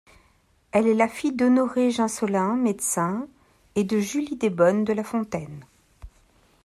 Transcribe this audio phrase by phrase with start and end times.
[0.71, 3.27] Elle est la fille d'Honoré Gensollen, médecin
[3.75, 5.63] et de Julie Desbonnes de La Fontaine.